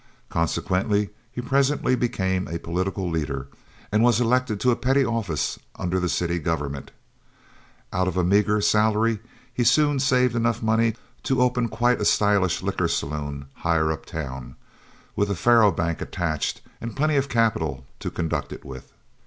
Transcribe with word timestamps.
Consequently 0.31 1.11
he 1.31 1.41
presently 1.41 1.93
became 1.93 2.47
a 2.47 2.57
political 2.57 3.07
leader, 3.07 3.49
and 3.91 4.01
was 4.01 4.19
elected 4.19 4.59
to 4.59 4.71
a 4.71 4.75
petty 4.75 5.05
office 5.05 5.59
under 5.75 5.99
the 5.99 6.09
city 6.09 6.39
government. 6.39 6.89
Out 7.93 8.07
of 8.07 8.17
a 8.17 8.23
meager 8.23 8.61
salary 8.61 9.19
he 9.53 9.63
soon 9.63 9.99
saved 9.99 10.33
money 10.63 10.85
enough 10.87 10.97
to 11.21 11.41
open 11.43 11.67
quite 11.69 12.01
a 12.01 12.05
stylish 12.05 12.63
liquor 12.63 12.87
saloon 12.87 13.45
higher 13.57 13.91
up 13.91 14.07
town, 14.07 14.55
with 15.15 15.29
a 15.29 15.35
faro 15.35 15.71
bank 15.71 16.01
attached 16.01 16.61
and 16.81 16.95
plenty 16.95 17.15
of 17.15 17.29
capital 17.29 17.85
to 17.99 18.09
conduct 18.09 18.51
it 18.51 18.65
with. 18.65 18.91